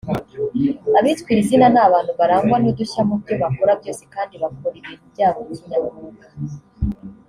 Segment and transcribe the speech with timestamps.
[0.99, 5.39] Abitwa iri zina ni abantu barangwa n’udushya mu byo bakora byose kandi bakora ibintu byabo
[5.57, 6.27] kinyamwuga